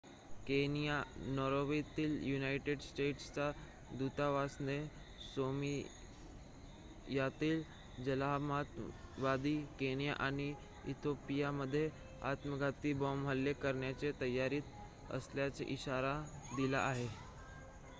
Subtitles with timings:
[0.45, 0.93] "Kenya
[1.29, 3.49] नैरोबीतील United स्टेट्सच्या
[3.91, 4.77] दुतावासाने
[5.25, 6.01] "सोमालियातील
[7.99, 10.49] जहालमतवादी" केनिया आणि
[10.85, 11.87] इथिओपियामध्ये
[12.31, 16.19] आत्मघाती बॉम्ब हल्ले करण्याच्या तयारीत असल्याचा इशारा
[16.53, 17.07] दिला आहे.